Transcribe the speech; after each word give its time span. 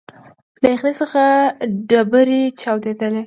له 0.61 0.67
یخنۍ 0.73 0.93
څخه 1.01 1.21
ډبري 1.89 2.43
چاودېدلې 2.61 3.19